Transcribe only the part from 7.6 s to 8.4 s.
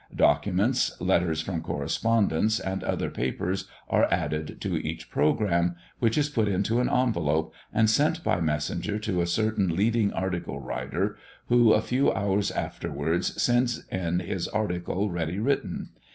and sent